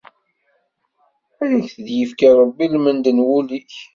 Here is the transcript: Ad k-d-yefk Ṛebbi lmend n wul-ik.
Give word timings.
Ad 1.43 1.51
k-d-yefk 1.69 2.19
Ṛebbi 2.39 2.65
lmend 2.73 3.05
n 3.11 3.23
wul-ik. 3.25 3.73